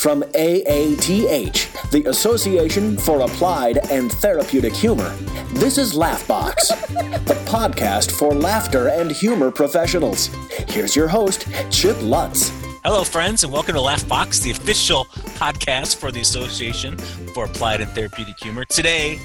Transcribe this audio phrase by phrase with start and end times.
[0.00, 5.14] From AATH, the Association for Applied and Therapeutic Humor,
[5.52, 6.68] this is Laughbox,
[7.26, 10.30] the podcast for laughter and humor professionals.
[10.68, 12.48] Here's your host, Chip Lutz.
[12.82, 15.04] Hello, friends, and welcome to Laughbox, the official
[15.36, 16.96] podcast for the Association
[17.34, 18.64] for Applied and Therapeutic Humor.
[18.64, 19.20] Today,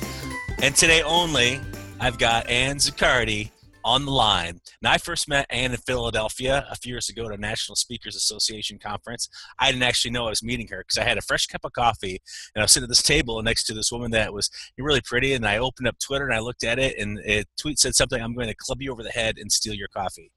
[0.62, 1.62] and today only,
[2.02, 3.52] I've got Ann Zuccardy
[3.86, 4.60] on the line.
[4.82, 8.16] Now, I first met Ann in Philadelphia a few years ago at a National Speakers
[8.16, 9.30] Association conference.
[9.60, 11.72] I didn't actually know I was meeting her because I had a fresh cup of
[11.74, 12.20] coffee
[12.56, 14.50] and I was sitting at this table next to this woman that was
[14.80, 15.34] really pretty.
[15.34, 18.22] And I opened up Twitter and I looked at it, and it tweet said something,
[18.22, 20.32] "I'm going to club you over the head and steal your coffee."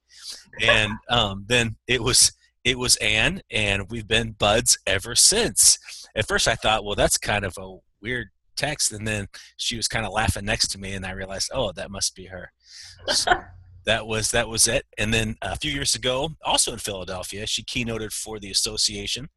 [0.60, 2.32] And um, then it was
[2.64, 5.78] it was Ann, and we've been buds ever since.
[6.14, 9.26] At first, I thought, well, that's kind of a weird text and then
[9.56, 12.26] she was kind of laughing next to me and i realized oh that must be
[12.26, 12.52] her.
[13.06, 13.32] So
[13.86, 14.84] that was that was it.
[14.98, 19.28] And then a few years ago also in philadelphia she keynoted for the association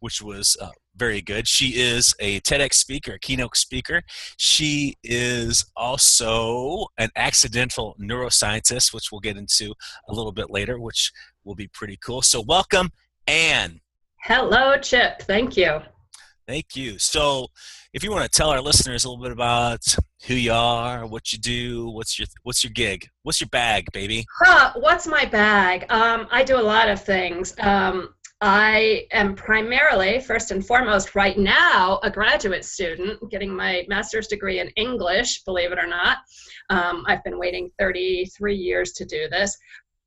[0.00, 1.48] which was uh, very good.
[1.48, 4.02] She is a tedx speaker a keynote speaker.
[4.36, 9.72] She is also an accidental neuroscientist which we'll get into
[10.08, 11.12] a little bit later which
[11.44, 12.22] will be pretty cool.
[12.22, 12.90] So welcome
[13.26, 13.80] Ann
[14.22, 15.22] hello chip.
[15.22, 15.80] Thank you
[16.46, 16.98] Thank you.
[16.98, 17.48] So,
[17.92, 21.32] if you want to tell our listeners a little bit about who you are, what
[21.32, 24.24] you do, what's your what's your gig, what's your bag, baby?
[24.44, 25.86] Huh, what's my bag?
[25.88, 27.54] Um, I do a lot of things.
[27.58, 34.28] Um, I am primarily, first and foremost, right now, a graduate student getting my master's
[34.28, 36.18] degree in English, believe it or not.
[36.70, 39.56] Um, I've been waiting 33 years to do this,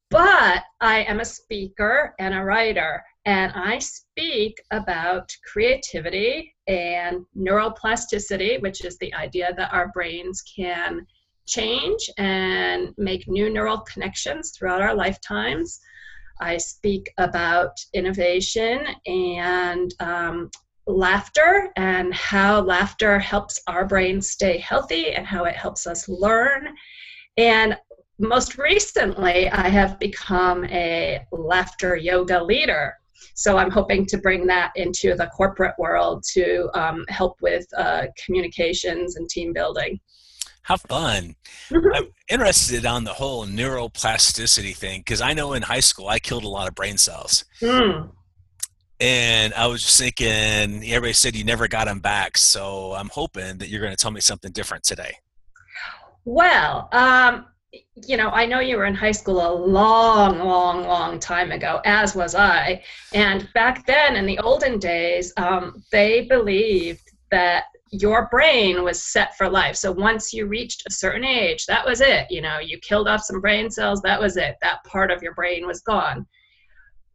[0.10, 8.60] but I am a speaker and a writer and I speak about creativity and neuroplasticity,
[8.60, 11.06] which is the idea that our brains can
[11.46, 15.80] change and make new neural connections throughout our lifetimes.
[16.42, 20.50] I speak about innovation and um,
[20.88, 26.70] laughter and how laughter helps our brains stay healthy and how it helps us learn.
[27.38, 27.78] And
[28.18, 32.96] most recently, I have become a laughter yoga leader.
[33.36, 38.08] So I'm hoping to bring that into the corporate world to um, help with uh,
[38.24, 40.00] communications and team building.
[40.64, 41.36] How fun.
[41.70, 41.96] Mm-hmm.
[41.96, 46.44] I'm interested on the whole neuroplasticity thing because I know in high school I killed
[46.44, 47.46] a lot of brain cells.
[47.62, 48.12] Mm.
[49.00, 50.28] And I was just thinking,
[50.84, 52.38] everybody said you never got them back.
[52.38, 55.16] So I'm hoping that you're going to tell me something different today.
[56.26, 57.46] Well, um,
[58.08, 61.82] you know, I know you were in high school a long, long, long time ago,
[61.86, 62.84] as was I.
[63.14, 69.36] And back then, in the olden days, um, they believed that your brain was set
[69.38, 69.76] for life.
[69.76, 72.28] So once you reached a certain age, that was it.
[72.30, 74.58] You know, you killed off some brain cells, that was it.
[74.62, 76.26] That part of your brain was gone.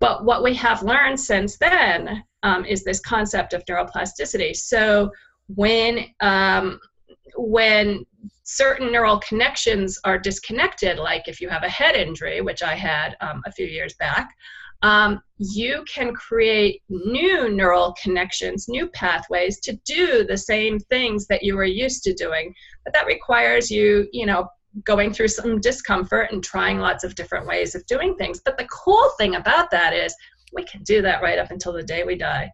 [0.01, 4.56] But what we have learned since then um, is this concept of neuroplasticity.
[4.56, 5.11] So
[5.49, 6.81] when um,
[7.37, 8.05] when
[8.44, 13.16] certain neural connections are disconnected, like if you have a head injury, which I had
[13.21, 14.31] um, a few years back,
[14.82, 21.43] um, you can create new neural connections, new pathways to do the same things that
[21.43, 22.54] you were used to doing.
[22.84, 24.47] But that requires you, you know,
[24.84, 28.41] going through some discomfort and trying lots of different ways of doing things.
[28.44, 30.15] But the cool thing about that is
[30.53, 32.50] we can do that right up until the day we die.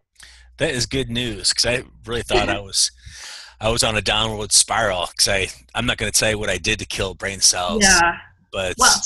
[0.57, 2.91] That is good news because I really thought I was
[3.61, 6.49] I was on a downward spiral because I I'm not going to tell you what
[6.49, 7.83] I did to kill brain cells.
[7.83, 8.17] Yeah.
[8.51, 8.99] But well,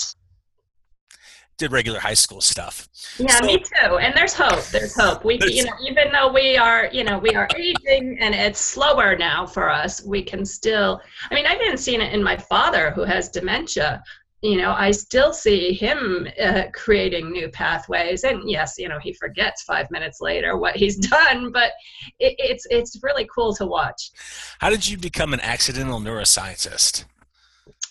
[1.57, 2.87] did regular high school stuff.
[3.17, 3.97] Yeah, so, me too.
[3.97, 4.65] And there's hope.
[4.67, 5.25] There's hope.
[5.25, 9.17] We you know even though we are you know we are aging and it's slower
[9.17, 11.01] now for us, we can still.
[11.29, 14.01] I mean, I've even seen it in my father who has dementia
[14.45, 19.11] you know i still see him uh, creating new pathways and yes you know he
[19.13, 21.71] forgets five minutes later what he's done but
[22.19, 24.11] it, it's it's really cool to watch
[24.59, 27.05] how did you become an accidental neuroscientist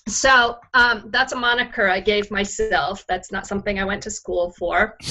[0.06, 3.06] so um, that's a moniker I gave myself.
[3.09, 4.98] That's not something I went to school for.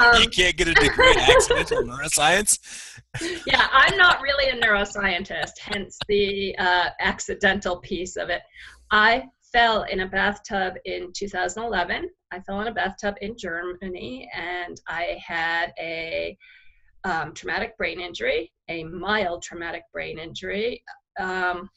[0.00, 2.58] Um, you can't get a degree in accidental neuroscience.
[3.46, 8.42] Yeah, I'm not really a neuroscientist, hence the uh, accidental piece of it.
[8.90, 9.24] I
[9.54, 12.10] fell in a bathtub in 2011.
[12.32, 16.36] I fell in a bathtub in Germany and I had a
[17.04, 20.82] um, traumatic brain injury, a mild traumatic brain injury,
[21.20, 21.70] um,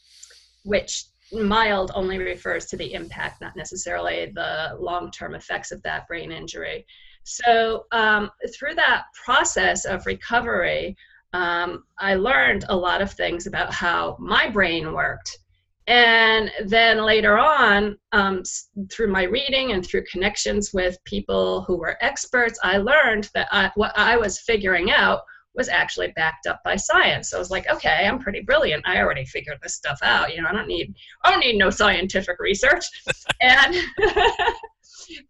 [0.65, 6.07] which mild only refers to the impact, not necessarily the long term effects of that
[6.07, 6.83] brain injury.
[7.25, 10.95] So, um, through that process of recovery,
[11.33, 15.37] um, I learned a lot of things about how my brain worked
[15.87, 18.43] and then later on, um,
[18.91, 23.71] through my reading and through connections with people who were experts, I learned that I,
[23.75, 25.21] what I was figuring out
[25.55, 27.29] was actually backed up by science.
[27.29, 28.87] So I was like, okay, I'm pretty brilliant.
[28.87, 30.35] I already figured this stuff out.
[30.35, 30.93] You know, I don't need
[31.23, 32.85] I don't need no scientific research.
[33.41, 33.75] and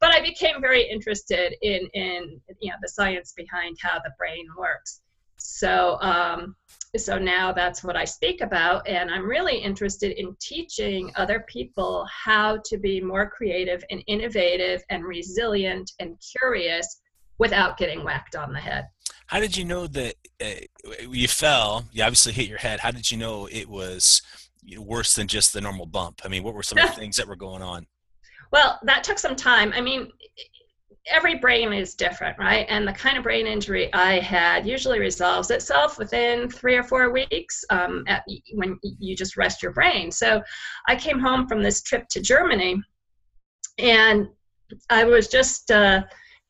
[0.02, 4.46] but I became very interested in in you know the science behind how the brain
[4.58, 5.02] works.
[5.38, 6.56] So um,
[6.98, 12.06] so now that's what I speak about, and I'm really interested in teaching other people
[12.12, 17.02] how to be more creative and innovative and resilient and curious
[17.38, 18.88] without getting whacked on the head.
[19.28, 21.86] How did you know that uh, you fell?
[21.92, 22.80] You obviously hit your head.
[22.80, 24.22] How did you know it was
[24.78, 26.22] worse than just the normal bump?
[26.24, 27.86] I mean, what were some of the things that were going on?
[28.52, 29.74] Well, that took some time.
[29.74, 30.10] I mean,
[31.10, 32.66] every brain is different, right?
[32.70, 37.12] And the kind of brain injury I had usually resolves itself within three or four
[37.12, 38.24] weeks um, at,
[38.54, 40.12] when you just rest your brain.
[40.12, 40.42] So
[40.88, 42.82] I came home from this trip to Germany
[43.78, 44.28] and
[44.90, 45.72] I was just.
[45.72, 46.04] Uh,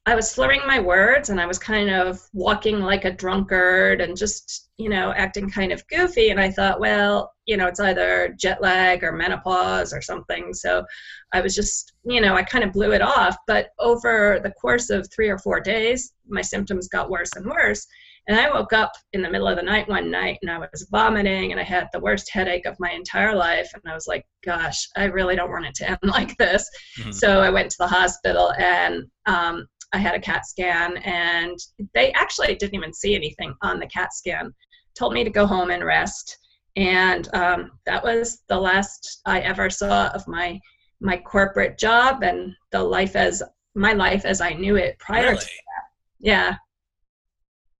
[0.07, 4.15] I was slurring my words and I was kind of walking like a drunkard and
[4.15, 6.29] just, you know, acting kind of goofy.
[6.29, 10.53] And I thought, well, you know, it's either jet lag or menopause or something.
[10.53, 10.85] So
[11.33, 13.35] I was just, you know, I kind of blew it off.
[13.47, 17.85] But over the course of three or four days, my symptoms got worse and worse.
[18.29, 20.87] And I woke up in the middle of the night one night and I was
[20.89, 23.69] vomiting and I had the worst headache of my entire life.
[23.73, 26.69] And I was like, gosh, I really don't want it to end like this.
[26.99, 27.11] Mm-hmm.
[27.11, 31.57] So I went to the hospital and um, I had a CAT scan, and
[31.93, 34.53] they actually didn't even see anything on the CAT scan.
[34.95, 36.37] Told me to go home and rest,
[36.75, 40.59] and um, that was the last I ever saw of my
[40.99, 43.43] my corporate job and the life as
[43.75, 45.37] my life as I knew it prior really?
[45.37, 45.83] to that.
[46.19, 46.55] Yeah.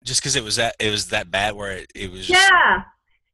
[0.03, 2.29] Just because it was that it was that bad, where it, it was.
[2.29, 2.83] Yeah.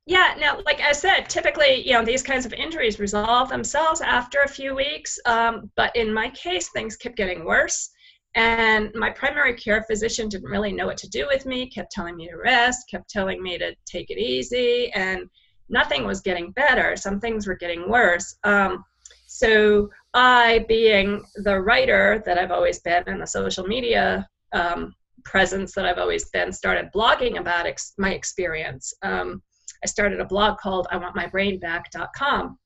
[0.05, 4.39] Yeah, now, like I said, typically, you know, these kinds of injuries resolve themselves after
[4.41, 5.17] a few weeks.
[5.25, 7.89] Um, but in my case, things kept getting worse.
[8.35, 12.15] And my primary care physician didn't really know what to do with me, kept telling
[12.15, 15.29] me to rest, kept telling me to take it easy, and
[15.69, 16.95] nothing was getting better.
[16.95, 18.37] Some things were getting worse.
[18.43, 18.83] Um,
[19.27, 24.93] so, I, being the writer that I've always been and the social media um,
[25.25, 28.93] presence that I've always been, started blogging about ex- my experience.
[29.01, 29.41] Um,
[29.83, 32.57] I started a blog called I Want My Brain Back.com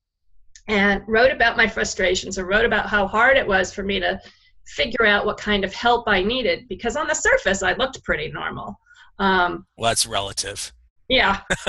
[0.68, 4.20] and wrote about my frustrations and wrote about how hard it was for me to
[4.68, 8.30] figure out what kind of help I needed because on the surface I looked pretty
[8.30, 8.78] normal.
[9.18, 10.72] Um, well, that's relative.
[11.08, 11.40] Yeah.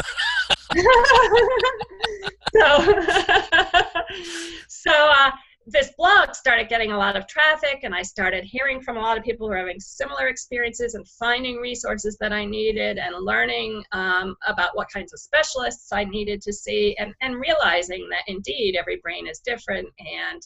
[2.55, 3.01] so,
[4.67, 5.31] so uh,
[5.65, 9.17] this blog started getting a lot of traffic, and I started hearing from a lot
[9.17, 13.83] of people who were having similar experiences and finding resources that I needed and learning
[13.91, 18.75] um, about what kinds of specialists I needed to see, and, and realizing that indeed
[18.75, 20.41] every brain is different and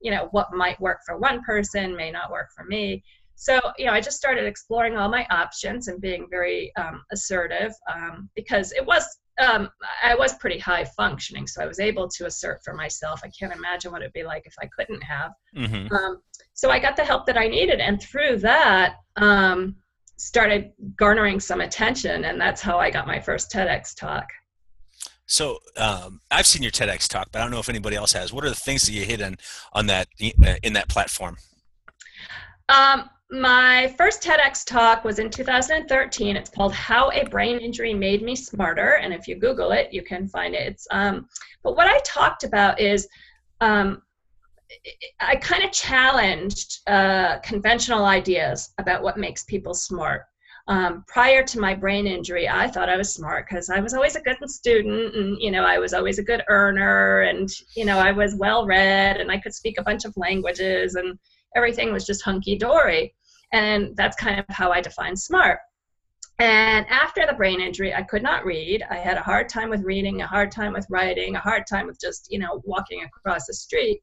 [0.00, 3.02] you know what might work for one person may not work for me.
[3.36, 7.72] So you know i just started exploring all my options and being very um, assertive
[7.92, 9.04] um, because it was
[9.38, 9.68] um,
[10.02, 13.20] i was pretty high functioning so i was able to assert for myself.
[13.22, 15.32] I can't imagine what it'd be like if i couldn't have.
[15.54, 15.94] Mm-hmm.
[15.94, 16.22] Um,
[16.54, 19.76] so i got the help that i needed and through that um,
[20.16, 24.26] started garnering some attention and that's how i got my first tedx talk
[25.26, 28.32] so um, I've seen your TEDx talk, but I don't know if anybody else has.
[28.32, 29.36] What are the things that you hit on
[29.72, 30.08] on that
[30.44, 31.36] uh, in that platform?
[32.68, 36.36] Um, my first TEDx talk was in 2013.
[36.36, 40.02] It's called "How a Brain Injury Made Me Smarter," and if you Google it, you
[40.02, 40.66] can find it.
[40.68, 41.28] It's, um,
[41.62, 43.08] but what I talked about is
[43.60, 44.02] um,
[45.20, 50.22] I kind of challenged uh, conventional ideas about what makes people smart.
[50.68, 54.16] Um, prior to my brain injury, I thought I was smart because I was always
[54.16, 57.98] a good student and, you know, I was always a good earner and, you know,
[57.98, 61.18] I was well read and I could speak a bunch of languages and
[61.54, 63.14] everything was just hunky dory.
[63.52, 65.60] And that's kind of how I define smart.
[66.40, 68.84] And after the brain injury, I could not read.
[68.90, 71.86] I had a hard time with reading, a hard time with writing, a hard time
[71.86, 74.00] with just, you know, walking across the street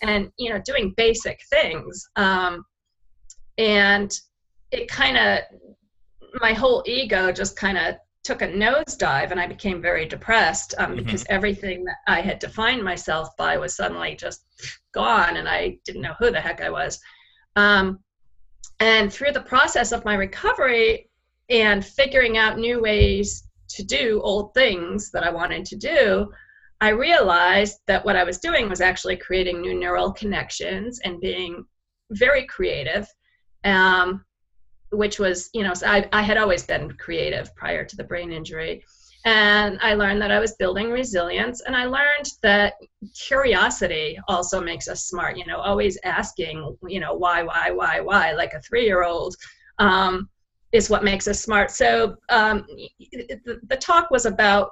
[0.00, 2.08] and, you know, doing basic things.
[2.16, 2.64] Um,
[3.58, 4.16] and
[4.70, 5.40] it kind of
[6.40, 10.92] my whole ego just kind of took a nosedive and I became very depressed um,
[10.92, 11.04] mm-hmm.
[11.04, 14.46] because everything that I had defined myself by was suddenly just
[14.92, 16.98] gone and I didn't know who the heck I was.
[17.56, 18.00] Um,
[18.80, 21.10] and through the process of my recovery
[21.50, 26.32] and figuring out new ways to do old things that I wanted to do,
[26.80, 31.64] I realized that what I was doing was actually creating new neural connections and being
[32.10, 33.06] very creative.
[33.64, 34.24] Um,
[34.96, 38.84] which was, you know, I, I had always been creative prior to the brain injury.
[39.26, 41.62] And I learned that I was building resilience.
[41.62, 42.74] And I learned that
[43.18, 48.32] curiosity also makes us smart, you know, always asking, you know, why, why, why, why,
[48.32, 49.34] like a three year old.
[49.78, 50.28] Um,
[50.74, 51.70] is what makes us smart.
[51.70, 52.66] So um,
[52.98, 54.70] the, the talk was about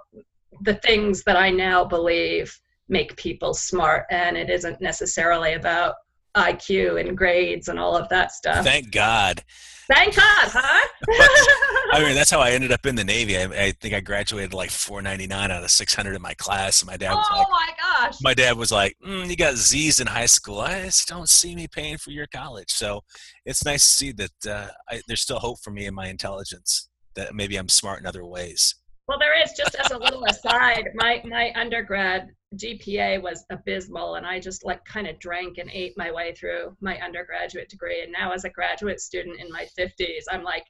[0.63, 5.95] the things that I now believe make people smart, and it isn't necessarily about
[6.37, 8.65] IQ and grades and all of that stuff.
[8.65, 9.43] Thank God.
[9.89, 10.89] Thank God, huh?
[11.93, 13.37] I mean, that's how I ended up in the Navy.
[13.37, 16.81] I, I think I graduated like 499 out of 600 in my class.
[16.81, 18.17] And my dad was oh like, my gosh.
[18.23, 20.61] my dad was like, mm, "You got Z's in high school.
[20.61, 23.03] I just don't see me paying for your college." So
[23.45, 26.89] it's nice to see that uh, I, there's still hope for me in my intelligence.
[27.15, 28.75] That maybe I'm smart in other ways.
[29.09, 30.89] Well, there is just as a little aside.
[30.95, 35.95] My my undergrad GPA was abysmal, and I just like kind of drank and ate
[35.97, 38.03] my way through my undergraduate degree.
[38.03, 40.65] And now, as a graduate student in my 50s, I'm like,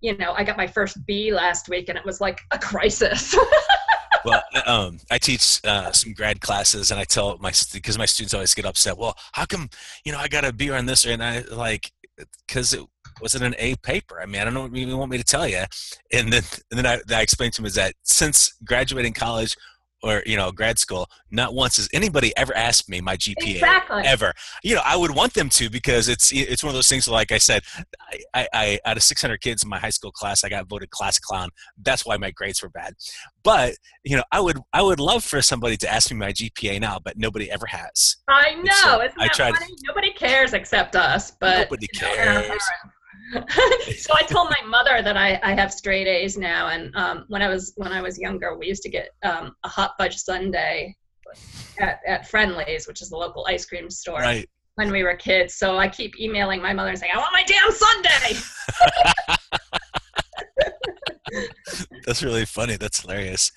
[0.00, 3.36] you know, I got my first B last week, and it was like a crisis.
[4.24, 8.34] well, um, I teach uh, some grad classes, and I tell my because my students
[8.34, 8.96] always get upset.
[8.96, 9.68] Well, how come
[10.04, 11.90] you know I got a B on this, and I like
[12.46, 12.84] because it
[13.20, 14.20] wasn't an A paper.
[14.20, 15.64] I mean, I don't know what you want me to tell you.
[16.12, 19.56] And then and then I, I explained to him is that since graduating college,
[20.02, 24.02] or you know grad school not once has anybody ever asked me my gpa exactly.
[24.04, 24.32] ever.
[24.62, 27.32] You know i would want them to because it's it's one of those things like
[27.32, 27.62] i said
[28.34, 31.18] I, I out of 600 kids in my high school class i got voted class
[31.18, 31.50] clown.
[31.82, 32.94] That's why my grades were bad.
[33.42, 36.80] But you know i would i would love for somebody to ask me my gpa
[36.80, 38.16] now but nobody ever has.
[38.28, 39.74] I know so Isn't that I tried, funny?
[39.86, 42.56] nobody cares except us but nobody cares know,
[43.98, 47.42] so I told my mother that I, I have straight A's now, and um, when
[47.42, 50.94] I was when I was younger, we used to get um, a hot fudge sundae
[51.78, 54.48] at, at Friendly's, which is the local ice cream store, right.
[54.74, 55.54] when we were kids.
[55.54, 58.40] So I keep emailing my mother and saying, "I want my damn sundae."
[62.06, 62.76] That's really funny.
[62.76, 63.52] That's hilarious.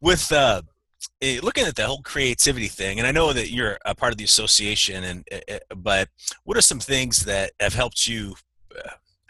[0.00, 0.62] With uh,
[1.20, 4.18] eh, looking at the whole creativity thing, and I know that you're a part of
[4.18, 6.08] the association, and eh, eh, but
[6.44, 8.34] what are some things that have helped you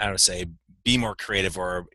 [0.00, 0.46] I don't say
[0.84, 1.86] be more creative or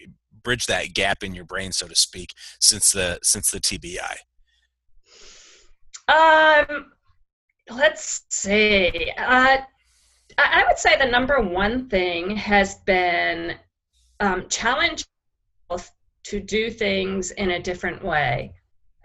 [0.43, 4.15] bridge that gap in your brain, so to speak, since the since the TBI?
[6.07, 6.91] Um,
[7.69, 9.11] let's see.
[9.17, 9.57] Uh,
[10.37, 13.55] I would say the number one thing has been
[14.19, 15.05] um, challenge
[16.25, 18.53] to do things in a different way.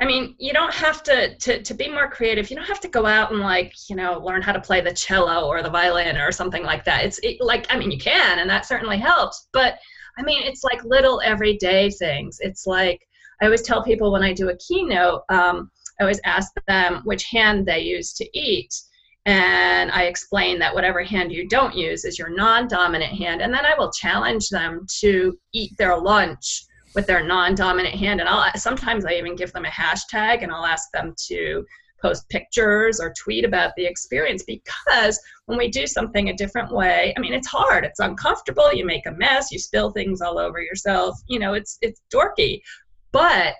[0.00, 2.48] I mean, you don't have to, to to be more creative.
[2.48, 4.94] You don't have to go out and like you know learn how to play the
[4.94, 7.04] cello or the violin or something like that.
[7.04, 9.48] It's it, like I mean you can, and that certainly helps.
[9.52, 9.78] But
[10.18, 12.38] I mean, it's like little everyday things.
[12.40, 13.06] It's like
[13.40, 17.24] I always tell people when I do a keynote, um, I always ask them which
[17.24, 18.74] hand they use to eat.
[19.26, 23.42] And I explain that whatever hand you don't use is your non dominant hand.
[23.42, 26.64] And then I will challenge them to eat their lunch
[26.94, 28.20] with their non-dominant hand.
[28.20, 31.64] And I'll sometimes I even give them a hashtag and I'll ask them to
[32.02, 37.12] post pictures or tweet about the experience because when we do something a different way
[37.16, 37.84] I mean it's hard.
[37.84, 38.72] It's uncomfortable.
[38.72, 39.52] You make a mess.
[39.52, 41.18] You spill things all over yourself.
[41.28, 42.60] You know it's it's dorky.
[43.12, 43.54] But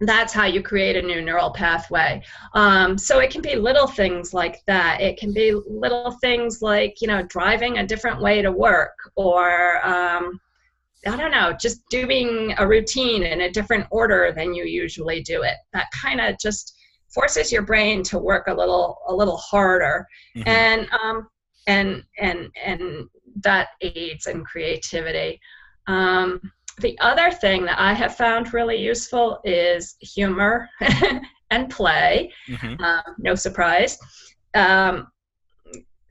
[0.00, 2.22] that's how you create a new neural pathway.
[2.54, 5.00] Um, so it can be little things like that.
[5.00, 9.84] It can be little things like you know driving a different way to work or
[9.86, 10.38] um,
[11.06, 15.42] I don't know, just doing a routine in a different order than you usually do
[15.42, 15.54] it.
[15.72, 16.74] That kind of just
[17.14, 20.48] forces your brain to work a little a little harder, mm-hmm.
[20.48, 21.28] and um,
[21.66, 23.08] and and and
[23.42, 25.40] that aids in creativity.
[25.86, 26.40] Um,
[26.78, 30.68] the other thing that I have found really useful is humor
[31.50, 32.32] and play.
[32.48, 32.82] Mm-hmm.
[32.82, 33.98] Um, no surprise.
[34.54, 35.08] Um,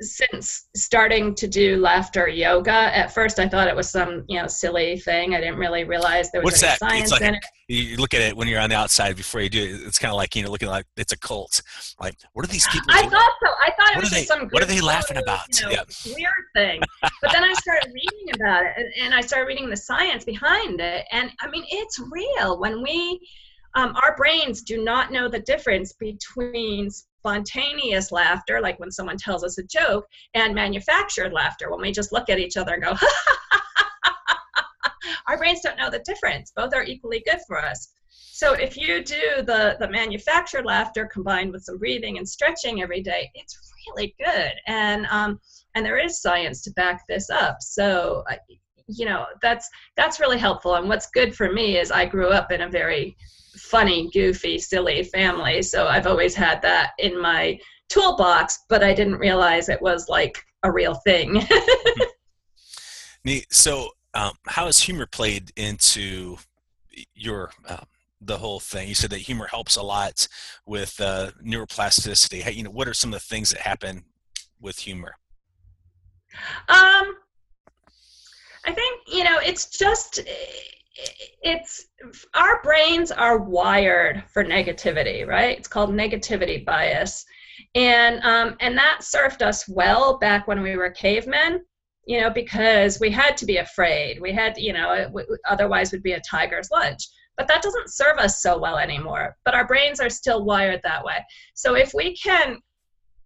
[0.02, 4.48] since starting to do laughter yoga, at first I thought it was some you know
[4.48, 5.36] silly thing.
[5.36, 6.80] I didn't really realize there was What's any that?
[6.80, 7.46] science like, in it.
[7.68, 9.88] You look at it when you're on the outside before you do it.
[9.88, 11.62] It's kind of like you know looking like it's a cult.
[12.00, 12.88] Like what are these people?
[12.90, 13.12] I doing?
[13.12, 13.52] thought so.
[13.62, 14.50] I thought it what was they, just some.
[14.50, 15.60] What are they laughing about?
[15.60, 15.84] You know, yeah.
[16.06, 16.82] Weird thing.
[17.02, 20.82] but then I started reading about it, and, and I started reading the science behind
[20.82, 22.60] it, and I mean it's real.
[22.60, 23.20] When we
[23.76, 26.90] um, our brains do not know the difference between
[27.26, 30.06] spontaneous laughter, like when someone tells us a joke,
[30.36, 32.94] and manufactured laughter, when we just look at each other and go,
[35.28, 36.52] our brains don't know the difference.
[36.56, 37.94] Both are equally good for us.
[38.10, 43.02] So if you do the, the manufactured laughter combined with some breathing and stretching every
[43.02, 44.52] day, it's really good.
[44.68, 45.40] And, um,
[45.74, 47.58] and there is science to back this up.
[47.60, 48.24] So,
[48.88, 50.76] you know, that's, that's really helpful.
[50.76, 53.18] And what's good for me is I grew up in a very
[53.58, 55.62] funny, goofy, silly family.
[55.62, 60.38] So I've always had that in my toolbox, but I didn't realize it was like
[60.64, 61.42] a real thing.
[63.26, 63.52] Neat.
[63.54, 66.38] So, um, how has humor played into
[67.14, 67.84] your uh,
[68.22, 68.88] the whole thing?
[68.88, 70.28] You said that humor helps a lot
[70.66, 72.42] with uh, neuroplasticity.
[72.42, 74.06] How, you know, what are some of the things that happen
[74.60, 75.16] with humor?
[76.70, 77.16] Um,
[78.66, 80.22] I think you know, it's just
[81.42, 81.86] it's
[82.34, 85.58] our brains are wired for negativity, right?
[85.58, 87.26] It's called negativity bias,
[87.76, 91.62] and um, and that served us well back when we were cavemen.
[92.08, 94.22] You know, because we had to be afraid.
[94.22, 95.12] We had, you know,
[95.50, 97.08] otherwise would be a tiger's lunch.
[97.36, 99.36] But that doesn't serve us so well anymore.
[99.44, 101.18] But our brains are still wired that way.
[101.56, 102.60] So if we can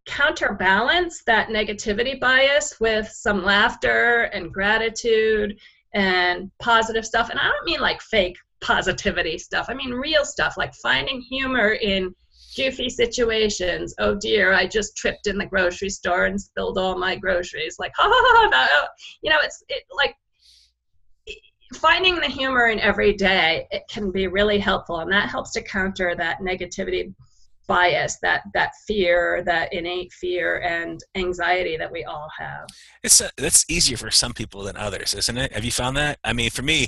[0.09, 5.59] counterbalance that negativity bias with some laughter and gratitude
[5.93, 7.29] and positive stuff.
[7.29, 11.73] And I don't mean like fake positivity stuff, I mean real stuff, like finding humor
[11.73, 12.13] in
[12.57, 13.93] goofy situations.
[13.99, 17.77] Oh dear, I just tripped in the grocery store and spilled all my groceries.
[17.77, 18.87] Like, ha ha ha,
[19.21, 20.15] you know, it's it, like
[21.75, 23.67] finding the humor in every day.
[23.69, 27.13] It can be really helpful, and that helps to counter that negativity
[27.69, 32.67] bias that that fear that innate fear and anxiety that we all have.
[33.03, 35.53] It's a, uh, that's easier for some people than others isn't it?
[35.53, 36.17] Have you found that?
[36.23, 36.87] I mean for me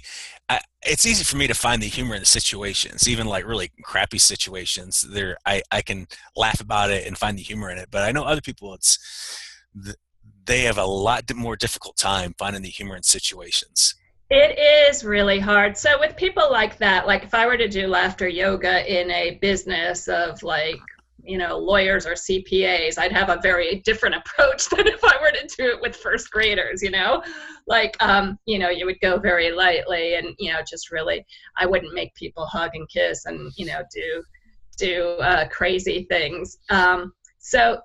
[0.49, 3.71] I, it's easy for me to find the humor in the situations even like really
[3.83, 5.01] crappy situations.
[5.01, 8.11] There I, I can laugh about it and find the humor in it but i
[8.11, 8.97] know other people it's
[10.45, 13.95] they have a lot more difficult time finding the humor in situations
[14.31, 15.75] it is really hard.
[15.75, 19.37] So with people like that, like if I were to do laughter yoga in a
[19.41, 20.79] business of like,
[21.21, 25.31] you know, lawyers or CPAs, I'd have a very different approach than if I were
[25.31, 27.21] to do it with first graders, you know?
[27.67, 31.25] Like um, you know, you would go very lightly and, you know, just really
[31.57, 34.23] I wouldn't make people hug and kiss and, you know, do
[34.77, 36.57] do uh, crazy things.
[36.69, 37.81] Um, so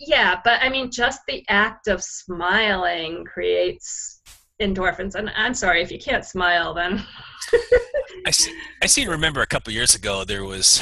[0.00, 4.13] yeah, but I mean just the act of smiling creates
[4.60, 5.14] endorphins.
[5.14, 7.04] And I'm sorry if you can't smile, then.
[8.26, 8.54] I see.
[8.82, 9.06] I see.
[9.06, 10.80] Remember, a couple years ago, there was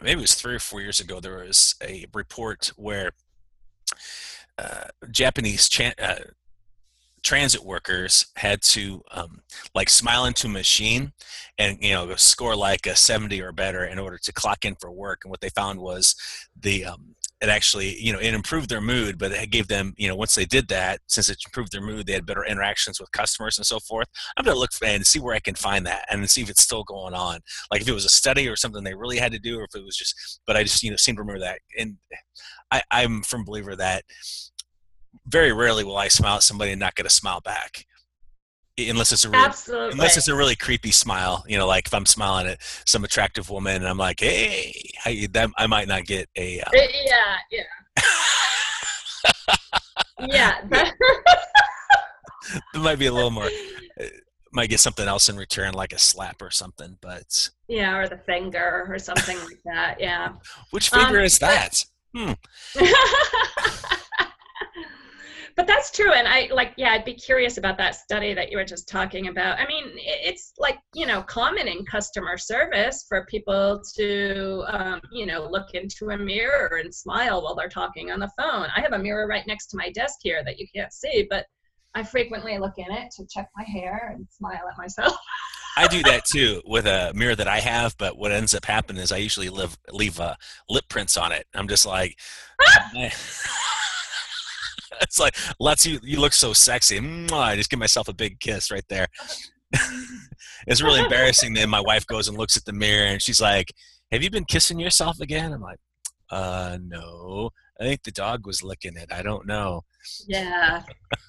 [0.00, 1.20] maybe it was three or four years ago.
[1.20, 3.12] There was a report where
[4.58, 6.16] uh, Japanese cha- uh,
[7.22, 9.42] transit workers had to um,
[9.74, 11.12] like smile into a machine
[11.58, 14.90] and you know score like a 70 or better in order to clock in for
[14.90, 16.16] work and what they found was
[16.60, 20.06] the um, it actually you know it improved their mood but it gave them you
[20.06, 23.10] know once they did that since it improved their mood they had better interactions with
[23.12, 24.06] customers and so forth.
[24.36, 26.62] I'm going to look and see where i can find that and see if it's
[26.62, 27.40] still going on.
[27.70, 29.74] Like if it was a study or something they really had to do or if
[29.74, 31.58] it was just but i just you know seem to remember that.
[31.78, 31.96] And
[32.70, 34.04] I, i'm from believer that
[35.26, 37.84] very rarely will i smile at somebody and not get a smile back
[38.78, 39.92] unless it's a really, Absolutely.
[39.92, 41.44] unless it's a really creepy smile.
[41.46, 45.28] You know, like if I'm smiling at some attractive woman and I'm like, "Hey," I,
[45.32, 46.60] that, I might not get a.
[46.60, 47.62] Uh, yeah, yeah.
[50.20, 50.60] yeah.
[50.70, 50.94] That
[52.74, 53.48] it might be a little more.
[54.00, 54.04] Uh,
[54.52, 57.48] might get something else in return, like a slap or something, but.
[57.68, 59.96] Yeah, or the finger or something like that.
[59.98, 60.34] Yeah.
[60.70, 61.84] Which finger um, is that?
[62.12, 62.36] But,
[62.74, 62.84] hmm
[65.56, 68.56] but that's true and i like yeah i'd be curious about that study that you
[68.56, 69.58] were just talking about.
[69.58, 75.26] I mean it's like you know common in customer service for people to um, you
[75.26, 78.68] know look into a mirror and smile while they're talking on the phone.
[78.76, 81.46] I have a mirror right next to my desk here that you can't see but
[81.94, 85.16] i frequently look in it to check my hair and smile at myself.
[85.76, 89.02] I do that too with a mirror that I have, but what ends up happening
[89.02, 90.34] is I usually live, leave uh,
[90.68, 91.46] lip prints on it.
[91.54, 92.18] I'm just like,
[95.08, 96.98] it's like let's you you look so sexy.
[97.32, 99.06] I just give myself a big kiss right there.
[100.66, 101.54] it's really embarrassing.
[101.54, 103.72] Then my wife goes and looks at the mirror and she's like,
[104.12, 105.78] "Have you been kissing yourself again?" I'm like,
[106.30, 107.50] "Uh, no.
[107.80, 109.12] I think the dog was licking it.
[109.12, 109.82] I don't know."
[110.26, 110.82] Yeah,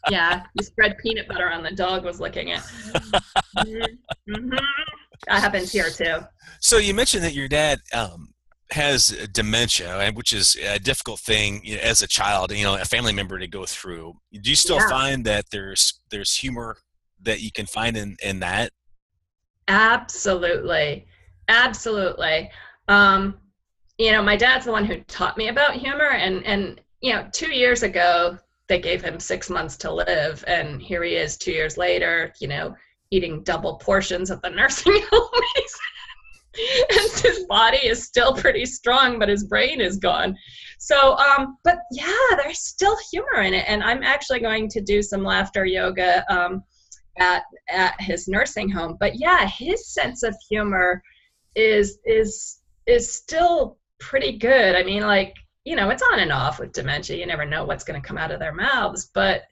[0.09, 0.43] yeah.
[0.53, 2.61] You spread peanut butter on the dog was licking it.
[3.55, 4.33] Mm-hmm.
[4.33, 4.57] mm-hmm.
[5.27, 6.17] That happens here too.
[6.59, 8.32] So you mentioned that your dad um,
[8.71, 12.85] has dementia, which is a difficult thing you know, as a child, you know, a
[12.85, 14.13] family member to go through.
[14.31, 14.89] Do you still yeah.
[14.89, 16.77] find that there's there's humor
[17.21, 18.71] that you can find in in that?
[19.67, 21.05] Absolutely,
[21.47, 22.51] absolutely.
[22.87, 23.35] Um,
[23.97, 27.27] you know, my dad's the one who taught me about humor, and and you know,
[27.31, 31.51] two years ago they gave him six months to live, and here he is two
[31.51, 32.33] years later.
[32.39, 32.75] You know,
[33.11, 35.29] eating double portions at the nursing home
[36.89, 40.37] and his body is still pretty strong, but his brain is gone.
[40.77, 45.01] So, um, but yeah, there's still humor in it, and I'm actually going to do
[45.01, 46.63] some laughter yoga um,
[47.17, 48.97] at at his nursing home.
[48.99, 51.01] But yeah, his sense of humor
[51.55, 54.75] is is is still pretty good.
[54.75, 55.33] I mean, like
[55.65, 57.17] you know, it's on and off with dementia.
[57.17, 59.43] You never know what's going to come out of their mouths, but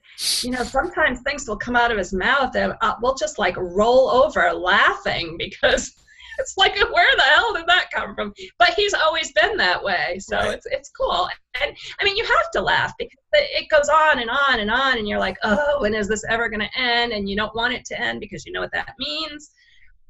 [0.42, 3.56] you know, sometimes things will come out of his mouth and uh, we'll just like
[3.56, 5.94] roll over laughing because
[6.38, 8.32] it's like where the hell did that come from?
[8.58, 10.54] But he's always been that way, so Right.
[10.54, 11.28] it's it's cool.
[11.60, 14.98] And I mean, you have to laugh because it goes on and on and on,
[14.98, 17.12] and you're like, oh, when is this ever going to end?
[17.12, 19.50] And you don't want it to end because you know what that means.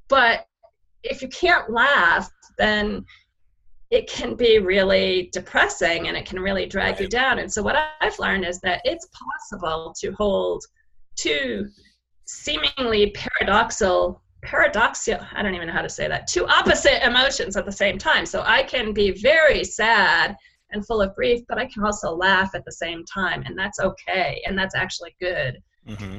[0.09, 0.47] But
[1.03, 3.05] if you can't laugh, then
[3.91, 7.39] it can be really depressing and it can really drag you down.
[7.39, 10.65] And so what I've learned is that it's possible to hold
[11.17, 11.69] two
[12.25, 17.65] seemingly paradoxical paradoxical I don't even know how to say that two opposite emotions at
[17.65, 18.27] the same time.
[18.27, 20.37] So I can be very sad
[20.73, 23.79] and full of grief, but I can also laugh at the same time, and that's
[23.79, 25.63] okay, and that's actually good.
[25.89, 26.19] mm-hmm.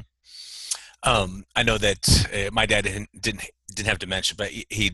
[1.06, 4.92] Um, I know that uh, my dad didn't, didn't didn't have dementia, but he, he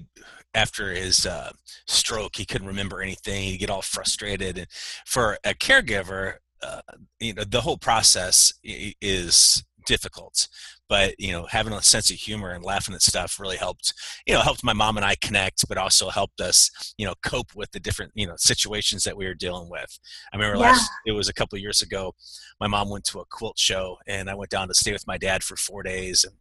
[0.54, 1.52] after his uh,
[1.86, 3.44] stroke, he couldn't remember anything.
[3.44, 4.66] He'd get all frustrated, and
[5.06, 6.80] for a caregiver, uh,
[7.20, 10.46] you know, the whole process is difficult.
[10.88, 13.92] But you know, having a sense of humor and laughing at stuff really helped.
[14.24, 17.54] You know, helped my mom and I connect, but also helped us, you know, cope
[17.56, 19.98] with the different you know situations that we were dealing with.
[20.32, 20.70] I remember Yeah.
[20.70, 22.14] last it was a couple of years ago.
[22.60, 25.18] My mom went to a quilt show, and I went down to stay with my
[25.18, 26.34] dad for four days, and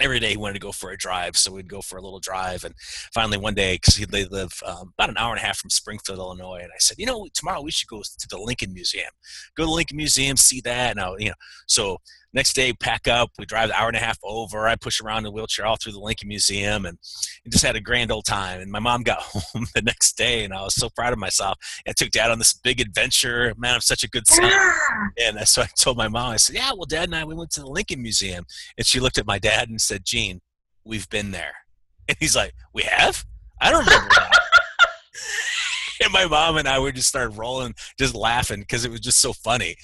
[0.00, 2.20] every day he wanted to go for a drive so we'd go for a little
[2.20, 2.74] drive and
[3.12, 6.18] finally one day because they live um, about an hour and a half from springfield
[6.18, 9.10] illinois and i said you know tomorrow we should go to the lincoln museum
[9.56, 11.34] go to the lincoln museum see that and I, you know
[11.66, 11.98] so
[12.32, 15.20] next day pack up we drive the hour and a half over i push around
[15.20, 16.98] in a wheelchair all through the lincoln museum and
[17.48, 20.52] just had a grand old time and my mom got home the next day and
[20.52, 23.80] i was so proud of myself i took dad on this big adventure man i'm
[23.80, 24.50] such a good son
[25.18, 27.50] and so I told my mom, I said, Yeah, well, dad and I, we went
[27.52, 28.44] to the Lincoln Museum.
[28.76, 30.40] And she looked at my dad and said, Gene,
[30.84, 31.54] we've been there.
[32.10, 33.26] And he's like, We have?
[33.60, 34.32] I don't remember that.
[36.02, 39.20] and my mom and I would just start rolling, just laughing because it was just
[39.20, 39.76] so funny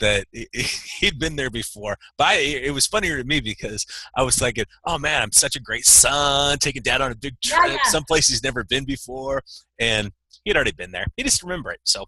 [0.00, 0.48] that he-
[1.00, 1.96] he'd been there before.
[2.16, 5.56] But I, it was funnier to me because I was thinking, Oh man, I'm such
[5.56, 7.78] a great son, taking dad on a big trip, yeah.
[7.84, 9.42] someplace he's never been before.
[9.78, 10.12] And
[10.44, 11.06] he'd already been there.
[11.16, 11.80] He just remember it.
[11.84, 12.04] So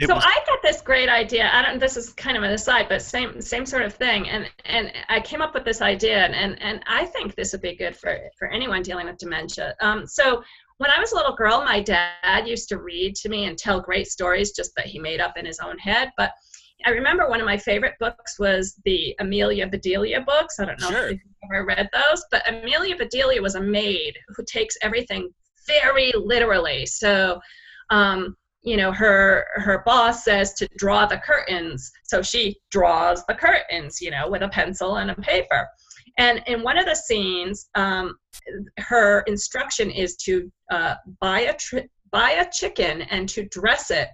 [0.00, 1.50] it so was, I got this great idea.
[1.52, 1.78] I don't.
[1.78, 4.30] This is kind of an aside, but same same sort of thing.
[4.30, 7.60] And and I came up with this idea, and and, and I think this would
[7.60, 9.74] be good for for anyone dealing with dementia.
[9.80, 10.42] Um, so
[10.78, 13.82] when I was a little girl, my dad used to read to me and tell
[13.82, 16.10] great stories, just that he made up in his own head.
[16.16, 16.32] But
[16.84, 20.58] I remember one of my favorite books was the Amelia Bedelia books.
[20.58, 21.08] I don't know Sure.
[21.08, 25.32] if you've ever read those, but Amelia Bedelia was a maid who takes everything
[25.66, 26.86] very literally.
[26.86, 27.40] So.
[27.90, 33.34] Um, you know her her boss says to draw the curtains so she draws the
[33.34, 35.66] curtains you know with a pencil and a paper
[36.18, 38.14] and in one of the scenes um,
[38.78, 44.10] her instruction is to uh, buy a tri- buy a chicken and to dress it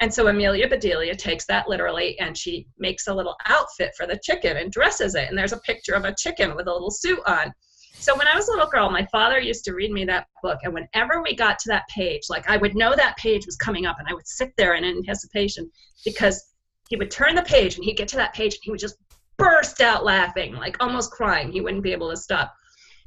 [0.00, 4.18] and so amelia bedelia takes that literally and she makes a little outfit for the
[4.22, 7.20] chicken and dresses it and there's a picture of a chicken with a little suit
[7.26, 7.52] on
[8.00, 10.60] so when I was a little girl, my father used to read me that book,
[10.62, 13.86] and whenever we got to that page, like I would know that page was coming
[13.86, 15.68] up, and I would sit there in anticipation
[16.04, 16.54] because
[16.88, 18.96] he would turn the page and he'd get to that page and he would just
[19.36, 21.50] burst out laughing, like almost crying.
[21.52, 22.54] He wouldn't be able to stop.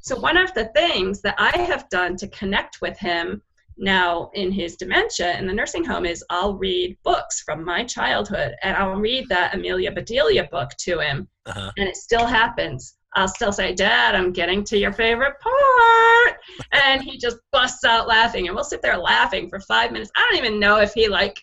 [0.02, 3.42] So one of the things that I have done to connect with him
[3.76, 8.54] now in his dementia in the nursing home is I'll read books from my childhood,
[8.62, 11.72] and I'll read that Amelia Bedelia book to him, uh-huh.
[11.76, 12.96] and it still happens.
[13.14, 16.36] I'll still say, Dad, I'm getting to your favorite part.
[16.72, 18.46] And he just busts out laughing.
[18.46, 20.10] And we'll sit there laughing for five minutes.
[20.16, 21.38] I don't even know if he, like,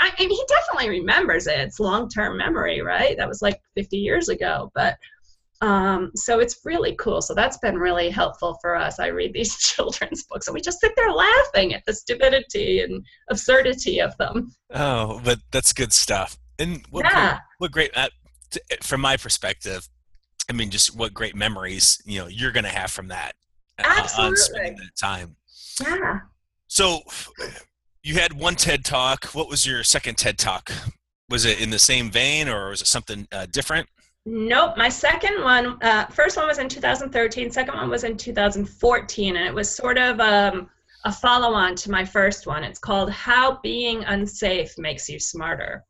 [0.00, 1.58] I mean, he definitely remembers it.
[1.58, 3.16] It's long term memory, right?
[3.16, 4.70] That was like 50 years ago.
[4.74, 4.96] But
[5.64, 7.22] um, so it's really cool.
[7.22, 8.98] So that's been really helpful for us.
[9.00, 13.04] I read these children's books and we just sit there laughing at the stupidity and
[13.30, 14.50] absurdity of them.
[14.74, 16.36] Oh, but that's good stuff.
[16.58, 17.30] And what Yeah.
[17.30, 18.08] great, what great uh,
[18.50, 19.88] t- from my perspective.
[20.50, 23.32] I mean, just what great memories you know you're going to have from that.
[23.82, 25.36] uh, On spending that time.
[25.82, 26.18] Yeah.
[26.68, 27.00] So,
[28.02, 29.24] you had one TED talk.
[29.26, 30.70] What was your second TED talk?
[31.30, 33.88] Was it in the same vein, or was it something uh, different?
[34.26, 34.76] Nope.
[34.78, 37.50] My second one, uh, first one was in 2013.
[37.50, 40.70] Second one was in 2014, and it was sort of um,
[41.04, 42.64] a follow-on to my first one.
[42.64, 45.84] It's called "How Being Unsafe Makes You Smarter,"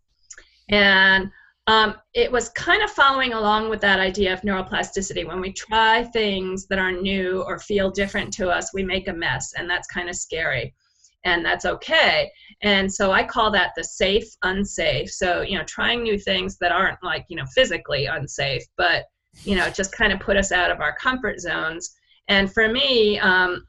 [0.69, 1.31] and
[1.69, 5.25] um, it was kind of following along with that idea of neuroplasticity.
[5.25, 9.13] When we try things that are new or feel different to us, we make a
[9.13, 10.75] mess, and that's kind of scary,
[11.25, 12.31] and that's okay.
[12.63, 15.11] And so I call that the safe unsafe.
[15.11, 19.05] So, you know, trying new things that aren't like, you know, physically unsafe, but,
[19.45, 21.95] you know, just kind of put us out of our comfort zones.
[22.29, 23.67] And for me, um,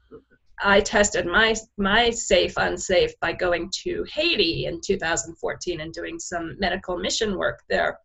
[0.62, 6.56] I tested my my safe unsafe by going to Haiti in 2014 and doing some
[6.58, 7.98] medical mission work there.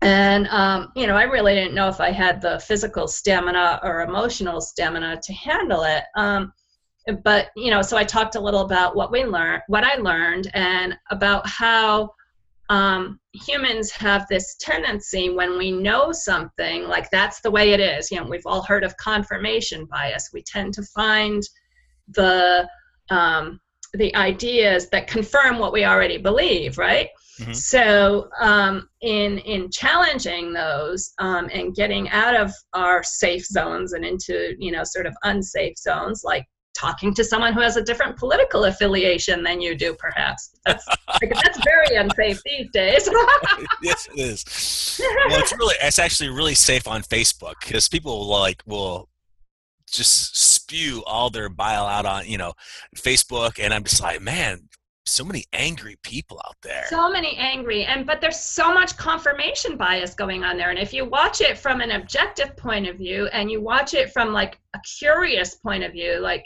[0.00, 4.02] and um, you know, I really didn't know if I had the physical stamina or
[4.02, 6.04] emotional stamina to handle it.
[6.16, 6.52] Um,
[7.22, 10.50] but you know, so I talked a little about what we learned, what I learned,
[10.54, 12.10] and about how
[12.68, 18.10] um, humans have this tendency when we know something, like that's the way it is.
[18.10, 20.30] You know, we've all heard of confirmation bias.
[20.32, 21.42] We tend to find
[22.08, 22.68] the
[23.10, 23.60] um,
[23.94, 27.08] the ideas that confirm what we already believe, right?
[27.40, 27.52] Mm-hmm.
[27.52, 34.04] So, um, in in challenging those um, and getting out of our safe zones and
[34.04, 38.16] into you know sort of unsafe zones, like talking to someone who has a different
[38.16, 40.50] political affiliation than you do, perhaps.
[40.64, 40.86] That's,
[41.20, 43.08] like, that's very unsafe these days.
[43.82, 45.00] yes, it is.
[45.28, 49.08] Well, it's really, it's actually really safe on Facebook because people will like will
[49.90, 52.52] just spew all their bile out on you know
[52.96, 54.68] Facebook, and I'm just like, man,
[55.06, 59.76] so many angry people out there so many angry and but there's so much confirmation
[59.76, 63.26] bias going on there and if you watch it from an objective point of view
[63.32, 66.44] and you watch it from like a curious point of view like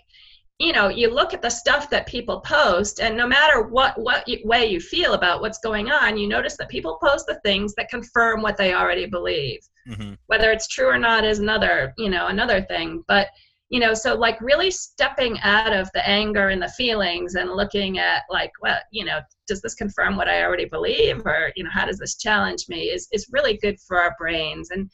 [0.59, 4.29] you know you look at the stuff that people post and no matter what what
[4.45, 7.89] way you feel about what's going on you notice that people post the things that
[7.89, 10.13] confirm what they already believe mm-hmm.
[10.27, 13.29] whether it's true or not is another you know another thing but
[13.71, 17.99] you know so like really stepping out of the anger and the feelings and looking
[17.99, 21.27] at like well you know does this confirm what i already believe?
[21.27, 22.85] Or you know how does this challenge me?
[22.85, 24.71] Is is really good for our brains.
[24.71, 24.91] And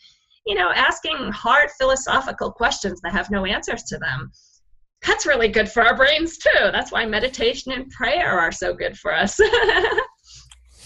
[0.47, 4.31] you know asking hard philosophical questions that have no answers to them
[5.07, 6.51] that's really good for our brains too.
[6.73, 9.39] That's why meditation and prayer are so good for us.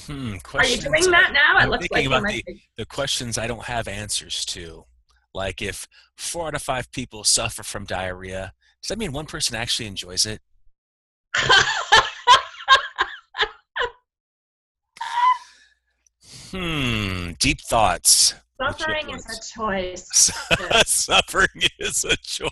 [0.07, 1.59] Hmm, are you doing that now?
[1.59, 4.85] I'm it looks thinking like about the, the questions i don't have answers to
[5.35, 9.57] like if four out of five people suffer from diarrhea, does that mean one person
[9.57, 10.40] actually enjoys it?
[16.51, 18.35] hmm, deep thoughts.
[18.61, 20.31] Suffering is a choice.
[20.87, 22.51] Suffering is a choice.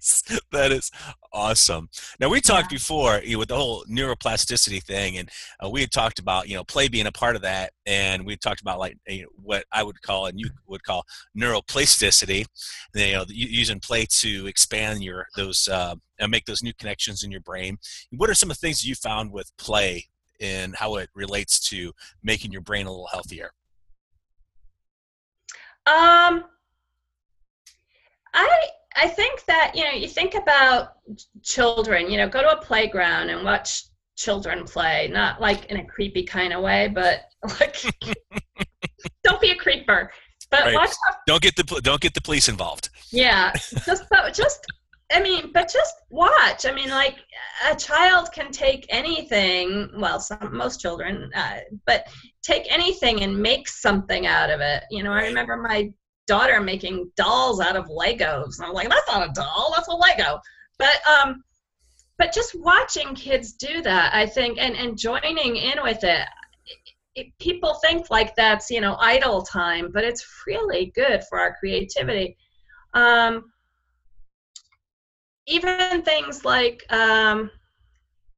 [0.50, 0.90] That is
[1.32, 1.88] awesome.
[2.18, 2.76] Now we talked yeah.
[2.76, 5.28] before you know, with the whole neuroplasticity thing, and
[5.62, 8.36] uh, we had talked about you know play being a part of that, and we
[8.36, 11.04] talked about like you know, what I would call and you would call
[11.36, 12.46] neuroplasticity,
[12.94, 17.30] you know using play to expand your those uh, and make those new connections in
[17.30, 17.78] your brain.
[18.10, 20.08] What are some of the things you found with play
[20.40, 23.52] and how it relates to making your brain a little healthier?
[25.86, 26.44] Um,
[28.34, 28.68] I
[29.00, 30.94] I think that you know you think about
[31.42, 32.10] children.
[32.10, 33.84] You know, go to a playground and watch
[34.16, 37.22] children play, not like in a creepy kind of way, but
[37.60, 37.76] like
[39.24, 40.10] don't be a creeper.
[40.50, 40.74] But right.
[40.74, 40.90] watch.
[40.90, 42.90] How, don't get the don't get the police involved.
[43.12, 43.52] Yeah,
[43.84, 44.66] just just
[45.12, 46.66] I mean, but just watch.
[46.66, 47.16] I mean, like
[47.70, 49.90] a child can take anything.
[49.96, 52.08] Well, some most children, uh, but
[52.42, 54.84] take anything and make something out of it.
[54.90, 55.92] You know, I remember my
[56.28, 59.92] daughter making dolls out of Legos, and I'm like, that's not a doll, that's a
[59.92, 60.40] Lego.
[60.78, 61.42] But um,
[62.18, 66.26] but just watching kids do that, I think, and and joining in with it.
[67.16, 71.56] it people think like that's you know idle time, but it's really good for our
[71.58, 72.36] creativity.
[72.94, 73.50] Um,
[75.46, 77.50] even things like um,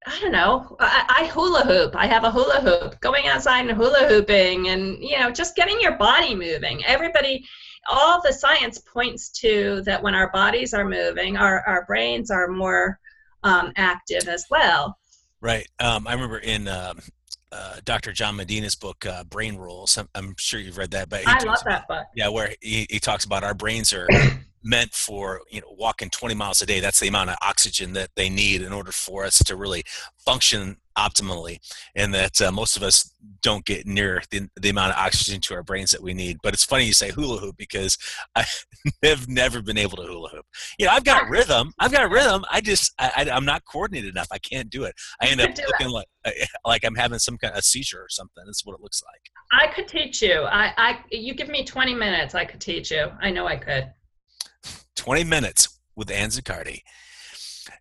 [0.07, 0.77] I don't know.
[0.81, 1.95] I, I, hula hoop.
[1.95, 2.99] I have a hula hoop.
[3.01, 6.83] Going outside and hula hooping, and you know, just getting your body moving.
[6.87, 7.47] Everybody,
[7.89, 12.49] all the science points to that when our bodies are moving, our our brains are
[12.49, 12.99] more
[13.43, 14.99] um, active as well.
[15.41, 15.67] Right.
[15.79, 17.01] Um, I remember in um,
[17.53, 18.13] uh, Dr.
[18.13, 19.97] John Medina's book, uh, Brain Rules.
[19.97, 22.07] I'm, I'm, sure you've read that, but I love that book.
[22.15, 24.07] Yeah, where he, he talks about our brains are
[24.63, 28.11] meant for you know walking 20 miles a day that's the amount of oxygen that
[28.17, 29.83] they need in order for us to really
[30.19, 31.59] function optimally
[31.95, 35.55] and that uh, most of us don't get near the, the amount of oxygen to
[35.55, 36.39] our brains that we need.
[36.43, 37.97] But it's funny you say hula hoop because
[38.37, 38.45] i
[39.03, 40.45] have never been able to hula hoop.
[40.79, 44.29] You know i've got rhythm i've got rhythm i just I, am not coordinated enough
[44.33, 44.95] i can't do it.
[45.23, 46.07] I end up looking like
[46.67, 49.63] like i'm having some kind of seizure or something that's what it looks like.
[49.63, 50.43] I could teach you.
[50.43, 53.07] I i you give me 20 minutes i could teach you.
[53.21, 53.91] I know i could
[55.01, 56.83] 20 minutes with Ann Zuccardy,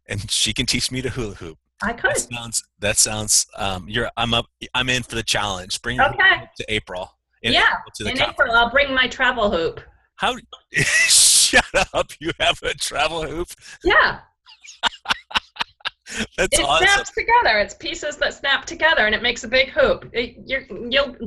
[0.07, 1.57] and she can teach me to hula hoop.
[1.83, 2.11] I could.
[2.11, 2.63] That sounds.
[2.79, 3.45] That sounds.
[3.57, 4.09] Um, you're.
[4.15, 4.45] I'm up.
[4.73, 5.81] I'm in for the challenge.
[5.81, 6.49] Bring okay.
[6.57, 7.11] to April.
[7.41, 7.73] In yeah.
[7.99, 9.81] April in April, I'll bring my travel hoop.
[10.15, 10.35] How?
[10.71, 12.09] shut up!
[12.21, 13.49] You have a travel hoop.
[13.83, 14.19] Yeah.
[16.37, 16.87] That's it awesome.
[16.87, 17.59] snaps together.
[17.59, 20.09] It's pieces that snap together, and it makes a big hoop.
[20.13, 21.17] It, you're, you'll.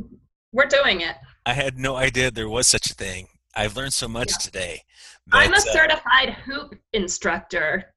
[0.53, 1.17] We're doing it.
[1.45, 3.29] I had no idea there was such a thing.
[3.55, 4.39] I've learned so much yeah.
[4.39, 4.83] today.
[5.29, 7.95] That, I'm a uh, certified uh, hoop instructor.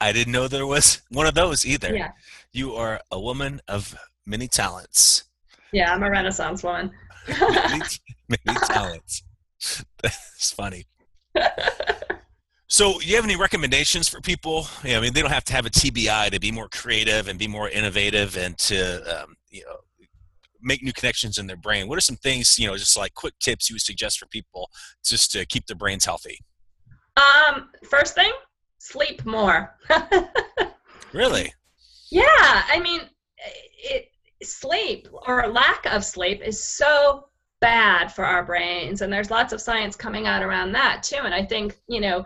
[0.00, 1.94] I didn't know there was one of those either.
[1.94, 2.12] Yeah.
[2.52, 5.24] You are a woman of many talents.
[5.72, 6.90] Yeah, I'm a Renaissance woman.
[7.28, 7.82] many,
[8.28, 9.22] many talents.
[10.02, 10.84] That's funny.
[12.72, 14.66] So, you have any recommendations for people?
[14.82, 17.38] Yeah, I mean, they don't have to have a TBI to be more creative and
[17.38, 19.76] be more innovative and to, um, you know,
[20.62, 21.88] make new connections in their brain.
[21.88, 24.70] What are some things, you know, just like quick tips you would suggest for people
[25.04, 26.38] just to keep their brains healthy?
[27.16, 28.32] Um, first thing,
[28.78, 29.76] sleep more.
[31.12, 31.52] really?
[32.10, 33.00] Yeah, I mean,
[33.82, 34.08] it,
[34.42, 37.26] sleep or lack of sleep is so
[37.60, 41.20] bad for our brains, and there's lots of science coming out around that too.
[41.22, 42.24] And I think you know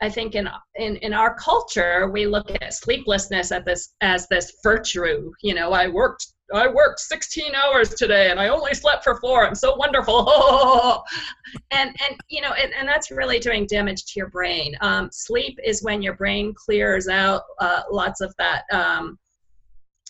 [0.00, 4.52] I think in in in our culture we look at sleeplessness at this as this
[4.62, 5.32] virtue.
[5.42, 9.46] You know, I worked I worked 16 hours today and I only slept for four.
[9.46, 11.04] I'm so wonderful.
[11.70, 14.74] and and you know, and, and that's really doing damage to your brain.
[14.80, 18.64] Um, sleep is when your brain clears out uh, lots of that.
[18.72, 19.18] Um,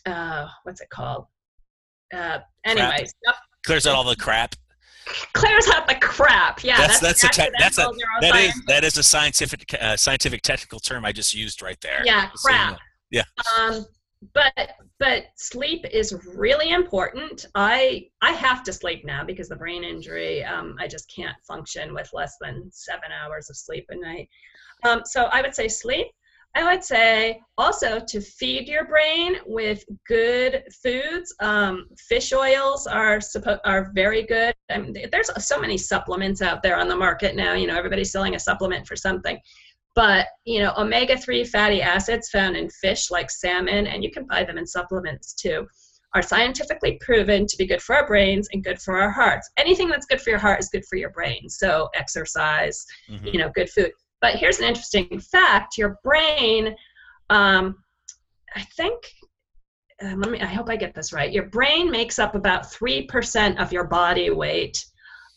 [0.06, 1.26] uh, what's it called?
[2.14, 3.14] Uh, anyways,
[3.66, 4.54] clears out all the crap
[5.32, 6.62] clears out the crap.
[6.62, 9.96] Yeah, that's that's, that's a te- that's a that is that is a scientific uh,
[9.96, 12.02] scientific technical term I just used right there.
[12.04, 12.74] Yeah, crap.
[12.74, 12.78] So,
[13.10, 13.22] yeah.
[13.58, 13.86] Um,
[14.34, 17.46] but but sleep is really important.
[17.54, 20.44] I I have to sleep now because the brain injury.
[20.44, 24.28] Um, I just can't function with less than seven hours of sleep a night.
[24.84, 26.08] Um, so I would say sleep.
[26.54, 31.34] I would say also to feed your brain with good foods.
[31.40, 34.54] Um, fish oils are suppo- are very good.
[34.70, 37.52] I mean, there's so many supplements out there on the market now.
[37.52, 39.38] You know, everybody's selling a supplement for something.
[39.98, 44.44] But you know, omega-3 fatty acids found in fish like salmon, and you can buy
[44.44, 45.66] them in supplements too,
[46.14, 49.50] are scientifically proven to be good for our brains and good for our hearts.
[49.56, 51.48] Anything that's good for your heart is good for your brain.
[51.48, 53.26] So exercise, mm-hmm.
[53.26, 53.90] you know, good food.
[54.20, 56.76] But here's an interesting fact: your brain,
[57.28, 57.74] um,
[58.54, 59.02] I think,
[60.00, 60.40] uh, let me.
[60.40, 61.32] I hope I get this right.
[61.32, 64.78] Your brain makes up about three percent of your body weight,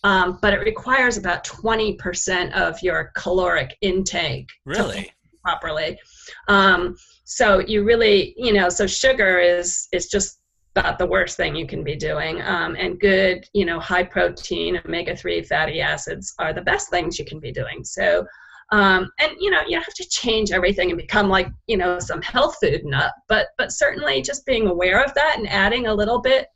[0.03, 4.49] um, but it requires about twenty percent of your caloric intake.
[4.65, 5.11] Really.
[5.43, 5.99] properly.
[6.47, 10.39] Um, so you really, you know, so sugar is is just
[10.75, 12.41] about the worst thing you can be doing.
[12.43, 17.19] Um, and good, you know, high protein, omega 3 fatty acids are the best things
[17.19, 17.83] you can be doing.
[17.83, 18.25] So
[18.71, 21.99] um, and you know you don't have to change everything and become like you know
[21.99, 25.93] some health food nut but but certainly just being aware of that and adding a
[25.93, 26.47] little bit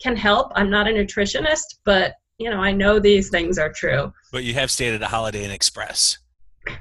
[0.00, 4.12] can help i'm not a nutritionist but you know i know these things are true
[4.32, 6.18] but you have stayed at a holiday inn express
[6.66, 6.74] I,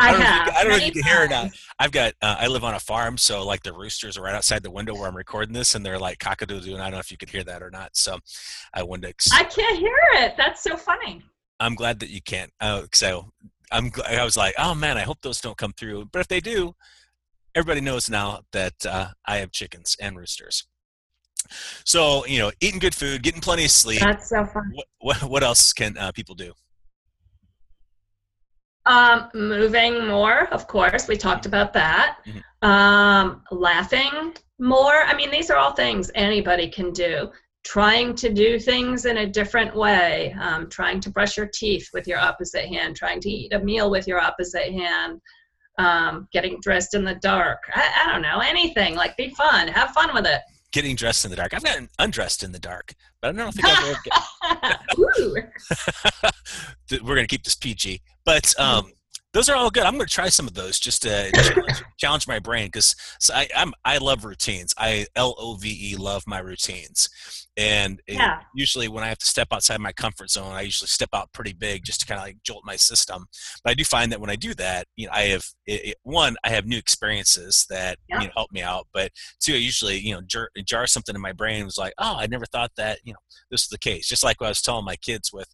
[0.00, 0.46] I don't have.
[0.46, 1.50] Know you, I don't know if you can hear or not.
[1.78, 2.14] I've got.
[2.20, 4.94] Uh, I live on a farm, so like the roosters are right outside the window
[4.94, 7.30] where I'm recording this, and they're like cock-a-doodle, and I don't know if you could
[7.30, 7.96] hear that or not.
[7.96, 8.18] So,
[8.74, 9.08] I wanted to.
[9.08, 10.34] Ex- I can't hear it.
[10.36, 11.22] That's so funny.
[11.58, 12.52] I'm glad that you can't.
[12.60, 13.32] Uh, so
[13.70, 13.90] I'm.
[14.08, 16.06] I was like, oh man, I hope those don't come through.
[16.12, 16.74] But if they do,
[17.54, 20.66] everybody knows now that uh, I have chickens and roosters.
[21.84, 24.00] So you know, eating good food, getting plenty of sleep.
[24.00, 24.70] That's so fun.
[24.74, 26.52] What what, what else can uh, people do?
[28.86, 31.06] Um, moving more, of course.
[31.06, 32.18] We talked about that.
[32.26, 32.68] Mm-hmm.
[32.68, 35.02] Um, laughing more.
[35.04, 37.30] I mean, these are all things anybody can do
[37.64, 42.06] trying to do things in a different way, um, trying to brush your teeth with
[42.06, 45.20] your opposite hand, trying to eat a meal with your opposite hand,
[45.78, 47.58] um, getting dressed in the dark.
[47.74, 48.94] I, I, don't know, anything.
[48.94, 50.40] Like, be fun, have fun with it.
[50.72, 51.52] Getting dressed in the dark.
[51.52, 53.98] I've gotten undressed in the dark, but I don't think I've ever.
[54.04, 54.14] Get...
[57.04, 58.92] We're gonna keep this PG, but um,
[59.32, 59.84] those are all good.
[59.84, 63.34] I'm going to try some of those just to challenge, challenge my brain because so
[63.34, 64.74] I, I'm I love routines.
[64.76, 67.08] I L O V E love my routines,
[67.60, 68.38] and yeah.
[68.38, 71.30] it, usually when I have to step outside my comfort zone, I usually step out
[71.34, 73.26] pretty big just to kind of like jolt my system.
[73.62, 75.96] But I do find that when I do that, you know, I have it, it,
[76.02, 78.20] one, I have new experiences that yeah.
[78.22, 78.86] you know help me out.
[78.94, 82.16] But two, I usually you know jar, jar something in my brain was like, oh,
[82.18, 83.18] I never thought that you know
[83.50, 84.08] this is the case.
[84.08, 85.48] Just like what I was telling my kids with.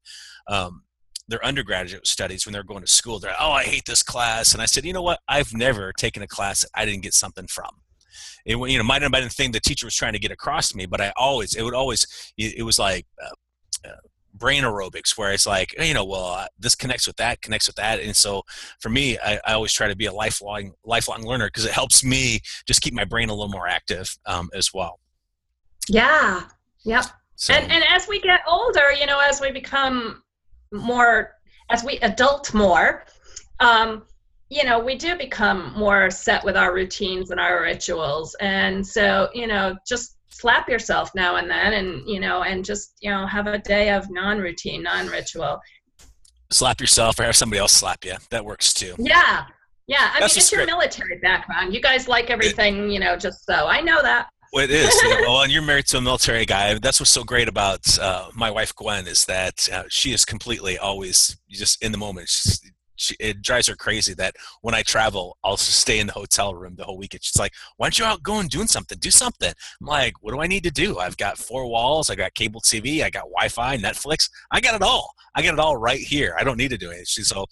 [0.49, 0.83] Um,
[1.29, 3.19] their undergraduate studies when they're going to school.
[3.19, 4.53] They're, oh, I hate this class.
[4.53, 5.19] And I said, you know what?
[5.27, 7.71] I've never taken a class that I didn't get something from.
[8.45, 10.69] It you know might have been the thing the teacher was trying to get across
[10.71, 13.97] to me, but I always it would always it, was like uh, uh,
[14.35, 17.77] brain aerobics where it's like you know well uh, this connects with that connects with
[17.77, 18.43] that and so
[18.81, 22.05] for me I, I always try to be a lifelong lifelong learner because it helps
[22.05, 25.01] me just keep my brain a little more active um, as well.
[25.89, 26.43] Yeah.
[26.85, 27.05] Yep.
[27.37, 30.23] So, and and as we get older, you know, as we become
[30.73, 31.33] more
[31.71, 33.05] as we adult more
[33.61, 34.05] um,
[34.49, 38.37] you know we do become more set with our routines and our rituals.
[38.41, 42.95] And so you know just slap yourself now and then and you know and just
[43.01, 45.61] you know have a day of non-routine non-ritual.
[46.51, 48.15] Slap yourself or have somebody else slap you.
[48.31, 48.95] That works too.
[48.99, 49.45] Yeah.
[49.89, 50.11] Yeah.
[50.15, 51.75] I That's mean it's your military background.
[51.75, 53.67] You guys like everything you know just so.
[53.67, 54.29] I know that.
[54.53, 54.95] Well, it is.
[55.05, 56.75] well, and you're married to a military guy.
[56.75, 60.79] That's what's so great about uh, my wife Gwen is that uh, she is completely
[60.79, 62.29] always just in the moment.
[62.29, 62.61] She's,
[62.97, 66.55] she, it drives her crazy that when I travel, I'll just stay in the hotel
[66.55, 67.25] room the whole weekend.
[67.25, 68.99] She's like, "Why don't you out go and doing something?
[68.99, 70.99] Do something." I'm like, "What do I need to do?
[70.99, 72.11] I've got four walls.
[72.11, 73.03] I got cable TV.
[73.03, 74.29] I got Wi-Fi, Netflix.
[74.51, 75.13] I got it all.
[75.35, 76.35] I got it all right here.
[76.39, 77.47] I don't need to do anything." She's so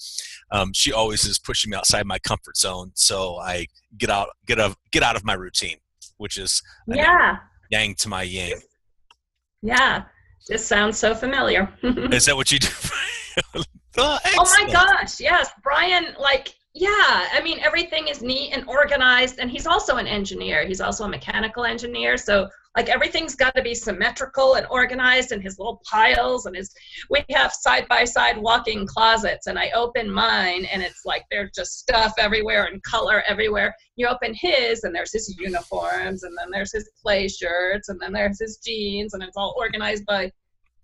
[0.50, 3.66] um, she always is pushing me outside my comfort zone, so I
[3.98, 5.76] get out, get out, get out of my routine,
[6.16, 7.36] which is yeah,
[7.70, 8.60] yang to my yang.
[9.62, 10.04] Yeah,
[10.48, 11.72] this sounds so familiar.
[11.82, 12.68] is that what you do?
[13.98, 15.50] Oh, oh my gosh, yes.
[15.62, 19.38] Brian, like, yeah, I mean, everything is neat and organized.
[19.38, 22.16] And he's also an engineer, he's also a mechanical engineer.
[22.16, 26.46] So, like, everything's got to be symmetrical and organized and his little piles.
[26.46, 26.74] And his,
[27.08, 29.46] we have side by side walking closets.
[29.46, 33.72] And I open mine and it's like there's just stuff everywhere and color everywhere.
[33.94, 38.12] You open his and there's his uniforms and then there's his play shirts and then
[38.12, 40.32] there's his jeans and it's all organized by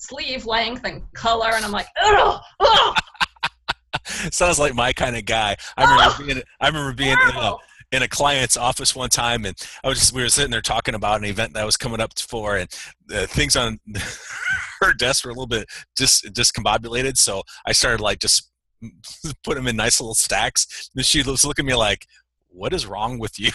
[0.01, 2.95] sleeve length and color, and I'm like, oh, oh.
[4.33, 5.57] Sounds like my kind of guy.
[5.77, 7.57] I remember being, I remember being in a,
[7.93, 10.95] in a client's office one time, and I was just we were sitting there talking
[10.95, 12.69] about an event that I was coming up for, and
[13.15, 13.79] uh, things on
[14.81, 17.17] her desk were a little bit dis discombobulated.
[17.17, 18.51] So I started like just
[19.45, 20.91] put them in nice little stacks.
[20.97, 22.07] And she was looking at me like,
[22.49, 23.51] "What is wrong with you?"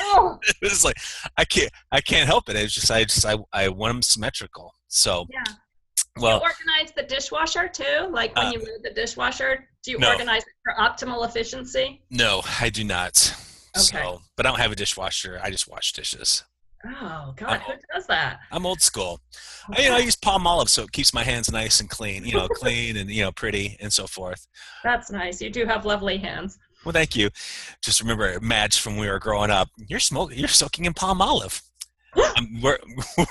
[0.00, 0.38] Oh.
[0.42, 0.96] it was like
[1.36, 2.56] I can't I can't help it.
[2.56, 4.74] It's just I just I I want them symmetrical.
[4.88, 5.44] So yeah.
[6.16, 8.08] Well, do you organize the dishwasher too?
[8.10, 10.10] Like when uh, you move the dishwasher, do you no.
[10.10, 12.02] organize it for optimal efficiency?
[12.10, 13.34] No, I do not.
[13.76, 14.02] Okay.
[14.02, 15.40] So, but I don't have a dishwasher.
[15.42, 16.44] I just wash dishes.
[16.86, 18.40] Oh God, I'm, who does that?
[18.52, 19.20] I'm old school.
[19.70, 19.82] Okay.
[19.82, 22.24] I, you know, I use Palmolive so it keeps my hands nice and clean.
[22.24, 24.46] You know, clean and you know, pretty and so forth.
[24.84, 25.40] That's nice.
[25.40, 26.58] You do have lovely hands.
[26.84, 27.30] Well, thank you.
[27.82, 29.68] Just remember, Madge from when we were growing up.
[29.88, 30.38] You're smoking.
[30.38, 31.62] You're soaking in Palmolive.
[32.36, 32.78] um, we're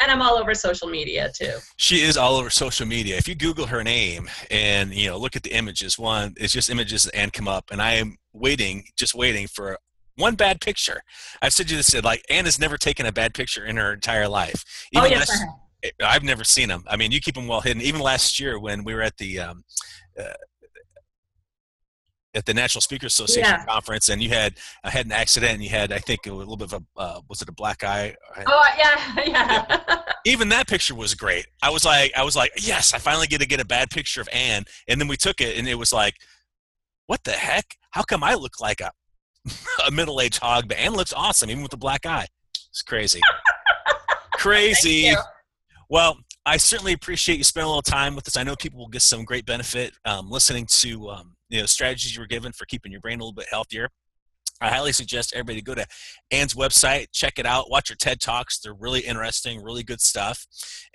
[0.00, 1.54] and I'm all over social media too.
[1.76, 3.16] She is all over social media.
[3.16, 6.70] If you Google her name and you know look at the images, one it's just
[6.70, 9.78] images and come up, and I am waiting, just waiting for
[10.16, 11.02] one bad picture.
[11.42, 13.92] I've said you this said like Ann has never taken a bad picture in her
[13.92, 14.64] entire life.
[14.94, 15.44] Oh, Even oh yes, last.
[16.02, 16.84] I've never seen them.
[16.88, 17.82] I mean, you keep them well hidden.
[17.82, 19.64] Even last year when we were at the um,
[20.18, 20.32] uh,
[22.34, 23.64] at the National Speaker Association yeah.
[23.64, 26.56] conference, and you had I had an accident, and you had I think a little
[26.56, 28.14] bit of a uh, was it a black eye?
[28.46, 29.64] Oh yeah, yeah.
[29.88, 30.02] yeah.
[30.26, 31.46] Even that picture was great.
[31.62, 34.20] I was like, I was like, yes, I finally get to get a bad picture
[34.20, 36.14] of Ann, and then we took it, and it was like,
[37.06, 37.76] what the heck?
[37.90, 38.90] How come I look like a
[39.86, 42.26] a middle aged hog, but Ann looks awesome even with the black eye.
[42.70, 43.20] It's crazy,
[44.34, 45.12] crazy.
[45.88, 48.36] Well, I certainly appreciate you spending a little time with us.
[48.36, 52.16] I know people will get some great benefit um, listening to um, you know strategies
[52.16, 53.88] you were given for keeping your brain a little bit healthier.
[54.60, 55.86] I highly suggest everybody go to
[56.32, 58.58] Ann's website, check it out, watch her TED Talks.
[58.58, 60.46] They're really interesting, really good stuff.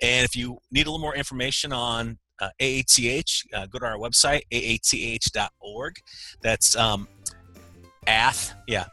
[0.02, 3.96] And if you need a little more information on uh, AATH, uh, go to our
[3.96, 5.94] website, aath.org.
[6.42, 7.08] That's um,
[8.06, 8.86] ath, yeah,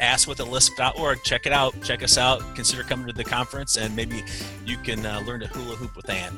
[0.00, 1.22] asswithalisp.org.
[1.24, 1.74] Check it out.
[1.82, 2.40] Check us out.
[2.54, 4.22] Consider coming to the conference, and maybe
[4.66, 6.36] you can uh, learn to hula hoop with Ann.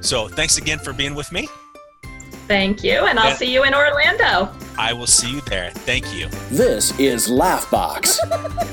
[0.00, 1.48] So thanks again for being with me.
[2.46, 4.52] Thank you, and I'll and see you in Orlando.
[4.76, 5.70] I will see you there.
[5.70, 6.28] Thank you.
[6.50, 8.18] This is Laughbox,